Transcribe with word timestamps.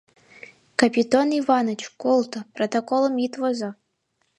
Капитон 0.79 1.27
Иваныч, 1.39 1.81
колто, 2.01 2.39
протоколым 2.55 3.15
ит 3.25 3.33
возо. 3.41 3.69